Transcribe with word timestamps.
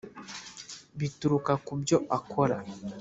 bituruka 0.99 1.53
ku 1.65 1.73
byo 1.81 1.97
akora 2.17 2.57